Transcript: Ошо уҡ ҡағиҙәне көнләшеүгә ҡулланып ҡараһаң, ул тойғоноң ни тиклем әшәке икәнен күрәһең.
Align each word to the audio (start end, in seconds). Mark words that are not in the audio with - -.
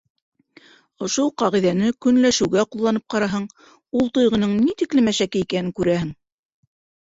Ошо 1.07 1.25
уҡ 1.29 1.35
ҡағиҙәне 1.41 1.91
көнләшеүгә 2.07 2.65
ҡулланып 2.77 3.07
ҡараһаң, 3.17 3.47
ул 4.01 4.11
тойғоноң 4.19 4.59
ни 4.65 4.77
тиклем 4.83 5.15
әшәке 5.15 5.47
икәнен 5.47 5.73
күрәһең. 5.83 6.15